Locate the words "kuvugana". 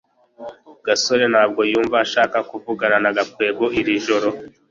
2.49-2.97